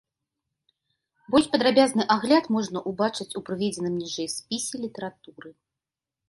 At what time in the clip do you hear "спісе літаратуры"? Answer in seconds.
4.39-5.49